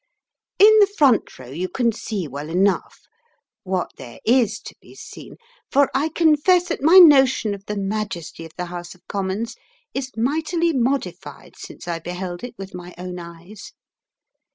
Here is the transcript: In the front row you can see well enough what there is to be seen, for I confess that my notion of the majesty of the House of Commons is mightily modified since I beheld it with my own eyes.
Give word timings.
In 0.57 0.79
the 0.79 0.87
front 0.87 1.37
row 1.37 1.51
you 1.51 1.69
can 1.69 1.91
see 1.91 2.27
well 2.27 2.49
enough 2.49 3.01
what 3.61 3.91
there 3.97 4.19
is 4.25 4.59
to 4.61 4.73
be 4.81 4.95
seen, 4.95 5.35
for 5.71 5.91
I 5.93 6.09
confess 6.09 6.69
that 6.69 6.81
my 6.81 6.97
notion 6.97 7.53
of 7.53 7.67
the 7.67 7.77
majesty 7.77 8.43
of 8.43 8.51
the 8.57 8.65
House 8.65 8.95
of 8.95 9.07
Commons 9.07 9.55
is 9.93 10.09
mightily 10.17 10.73
modified 10.73 11.53
since 11.55 11.87
I 11.87 11.99
beheld 11.99 12.43
it 12.43 12.55
with 12.57 12.73
my 12.73 12.95
own 12.97 13.19
eyes. 13.19 13.73